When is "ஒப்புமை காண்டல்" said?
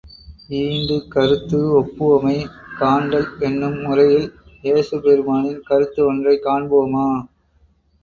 1.73-3.29